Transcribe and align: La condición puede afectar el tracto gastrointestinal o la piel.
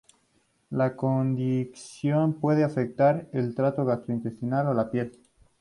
La 0.71 0.95
condición 0.95 2.33
puede 2.33 2.63
afectar 2.63 3.27
el 3.33 3.53
tracto 3.53 3.85
gastrointestinal 3.85 4.65
o 4.65 4.73
la 4.73 4.89
piel. 4.89 5.11